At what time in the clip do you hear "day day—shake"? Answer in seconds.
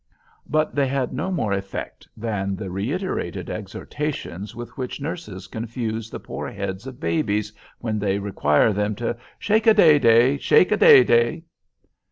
9.75-10.71